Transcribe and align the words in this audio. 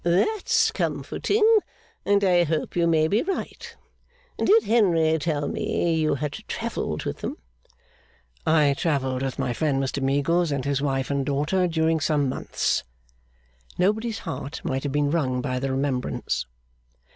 'That's 0.03 0.71
comforting, 0.71 1.47
and 2.07 2.23
I 2.23 2.43
hope 2.43 2.75
you 2.75 2.87
may 2.87 3.07
be 3.07 3.21
right. 3.21 3.75
Did 4.43 4.63
Henry 4.63 5.19
tell 5.19 5.47
me 5.47 5.93
you 5.93 6.15
had 6.15 6.31
travelled 6.47 7.05
with 7.05 7.17
them?' 7.17 7.37
'I 8.47 8.73
travelled 8.79 9.21
with 9.21 9.37
my 9.37 9.53
friend 9.53 9.79
Mr 9.79 10.01
Meagles, 10.01 10.51
and 10.51 10.65
his 10.65 10.81
wife 10.81 11.11
and 11.11 11.23
daughter, 11.23 11.67
during 11.67 11.99
some 11.99 12.27
months.' 12.27 12.83
(Nobody's 13.77 14.17
heart 14.25 14.59
might 14.65 14.81
have 14.81 14.91
been 14.91 15.11
wrung 15.11 15.39
by 15.39 15.59
the 15.59 15.69
remembrance.) 15.69 16.47